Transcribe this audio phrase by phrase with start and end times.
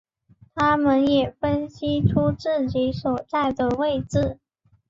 [0.55, 4.39] 他们也分析出自己所在的位置。